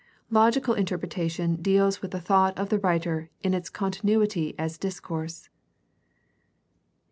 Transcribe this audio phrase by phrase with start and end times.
[0.31, 5.47] Logical interpretation deals with the thought of the writer in its continuity as discourse.